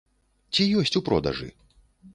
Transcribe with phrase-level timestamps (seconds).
[0.57, 1.49] Ці ёсць у продажы?